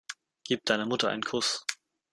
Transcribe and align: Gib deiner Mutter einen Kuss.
Gib 0.47 0.65
deiner 0.65 0.87
Mutter 0.87 1.09
einen 1.09 1.21
Kuss. 1.21 1.63